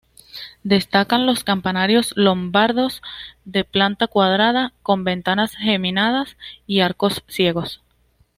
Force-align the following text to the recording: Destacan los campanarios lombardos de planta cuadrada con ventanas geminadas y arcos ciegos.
Destacan 0.63 1.27
los 1.27 1.43
campanarios 1.43 2.13
lombardos 2.17 3.03
de 3.45 3.63
planta 3.63 4.07
cuadrada 4.07 4.73
con 4.81 5.03
ventanas 5.03 5.55
geminadas 5.55 6.37
y 6.65 6.79
arcos 6.79 7.21
ciegos. 7.27 7.83